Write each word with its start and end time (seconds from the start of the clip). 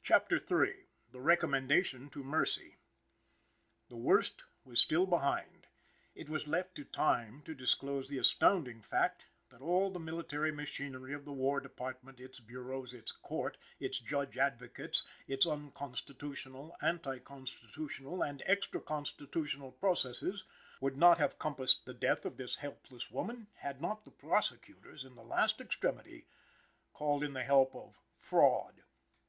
CHAPTER 0.00 0.36
III. 0.36 0.74
THE 1.10 1.20
RECOMMENDATION 1.20 2.10
TO 2.10 2.22
MERCY. 2.22 2.76
The 3.88 3.96
worst 3.96 4.44
was 4.64 4.80
still 4.80 5.06
behind. 5.06 5.66
It 6.14 6.28
was 6.28 6.46
left 6.46 6.76
to 6.76 6.84
Time 6.84 7.42
to 7.42 7.52
disclose 7.52 8.08
the 8.08 8.18
astounding 8.18 8.80
fact, 8.80 9.24
that 9.50 9.60
all 9.62 9.90
the 9.90 9.98
military 9.98 10.52
machinery 10.52 11.12
of 11.14 11.24
the 11.24 11.32
War 11.32 11.58
Department, 11.58 12.20
its 12.20 12.38
Bureaus, 12.38 12.94
its 12.94 13.10
Court, 13.10 13.56
its 13.80 13.98
Judge 13.98 14.38
Advocates, 14.38 15.02
its 15.26 15.48
unconstitutional, 15.48 16.76
anti 16.80 17.18
constitutional 17.18 18.22
and 18.22 18.44
extra 18.46 18.80
constitutional 18.80 19.72
processes, 19.72 20.44
would 20.80 20.96
not 20.96 21.18
have 21.18 21.40
compassed 21.40 21.84
the 21.86 21.92
death 21.92 22.24
of 22.24 22.36
this 22.36 22.54
helpless 22.54 23.10
woman, 23.10 23.48
had 23.56 23.82
not 23.82 24.04
the 24.04 24.12
prosecutors, 24.12 25.04
in 25.04 25.16
the 25.16 25.24
last 25.24 25.60
extremity, 25.60 26.28
called 26.92 27.24
in 27.24 27.32
the 27.32 27.42
help 27.42 27.74
of 27.74 27.98
Fraud. 28.16 28.84